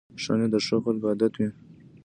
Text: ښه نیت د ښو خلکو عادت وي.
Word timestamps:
ښه 0.21 0.33
نیت 0.39 0.51
د 0.53 0.55
ښو 0.65 0.77
خلکو 0.85 1.05
عادت 1.11 1.33
وي. 1.35 1.49